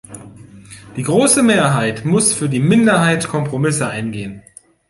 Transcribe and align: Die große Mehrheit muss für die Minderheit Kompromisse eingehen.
Die 0.97 1.03
große 1.03 1.43
Mehrheit 1.43 2.05
muss 2.05 2.33
für 2.33 2.49
die 2.49 2.59
Minderheit 2.59 3.27
Kompromisse 3.27 3.87
eingehen. 3.87 4.41